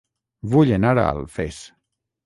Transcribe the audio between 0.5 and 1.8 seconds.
Vull anar a Alfés